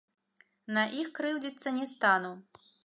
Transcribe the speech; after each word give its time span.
На 0.77 0.85
іх 1.03 1.13
крыўдзіцца 1.21 1.77
не 1.81 1.85
стану. 1.95 2.33